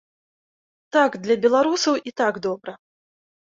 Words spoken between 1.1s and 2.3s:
для беларусаў і